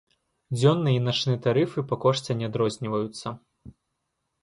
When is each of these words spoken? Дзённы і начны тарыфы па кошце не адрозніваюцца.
Дзённы 0.55 0.93
і 0.95 1.03
начны 1.09 1.35
тарыфы 1.45 1.85
па 1.93 2.01
кошце 2.07 2.31
не 2.43 2.51
адрозніваюцца. 2.51 3.39